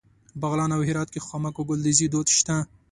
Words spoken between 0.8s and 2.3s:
هرات کې خامک او ګلدوزي دود